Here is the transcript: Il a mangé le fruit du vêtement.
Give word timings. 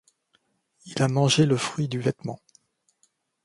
Il 0.87 0.99
a 1.03 1.07
mangé 1.07 1.45
le 1.45 1.55
fruit 1.57 1.87
du 1.87 1.99
vêtement. 1.99 2.39